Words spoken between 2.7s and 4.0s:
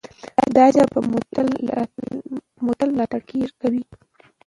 تل ملاتړ کوي.